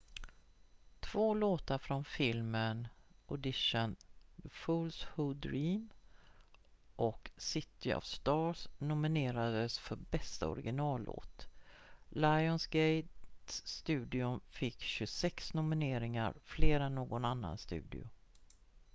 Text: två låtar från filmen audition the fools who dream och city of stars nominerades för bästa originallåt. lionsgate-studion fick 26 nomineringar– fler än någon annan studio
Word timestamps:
två 0.99 1.33
låtar 1.33 1.77
från 1.77 2.03
filmen 2.05 2.87
audition 3.27 3.95
the 4.43 4.49
fools 4.49 5.05
who 5.15 5.33
dream 5.33 5.89
och 6.95 7.31
city 7.37 7.93
of 7.93 8.05
stars 8.05 8.67
nominerades 8.77 9.79
för 9.79 9.95
bästa 9.95 10.49
originallåt. 10.49 11.47
lionsgate-studion 12.09 14.39
fick 14.49 14.81
26 14.81 15.53
nomineringar– 15.53 16.33
fler 16.43 16.79
än 16.79 16.95
någon 16.95 17.25
annan 17.25 17.57
studio 17.57 18.07